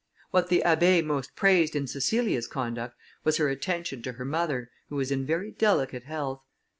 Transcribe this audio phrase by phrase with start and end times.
[0.31, 4.95] What the Abbé most praised in Cecilia's conduct, was her attention to her mother, who
[4.95, 6.41] was in very delicate health.